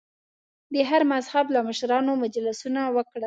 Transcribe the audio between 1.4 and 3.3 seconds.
له مشرانو مجلسونه وکړل.